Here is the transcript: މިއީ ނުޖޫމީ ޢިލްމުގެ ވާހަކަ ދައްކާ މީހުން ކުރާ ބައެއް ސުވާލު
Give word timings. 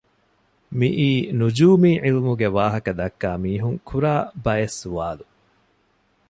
މިއީ 0.79 1.09
ނުޖޫމީ 1.39 1.91
ޢިލްމުގެ 2.03 2.47
ވާހަކަ 2.57 2.91
ދައްކާ 2.99 3.29
މީހުން 3.43 3.79
ކުރާ 3.89 4.13
ބައެއް 4.43 4.77
ސުވާލު 4.79 5.25